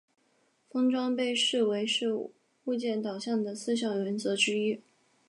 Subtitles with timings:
[0.71, 2.11] 封装被视为是
[2.65, 4.81] 物件导向的四项原则之一。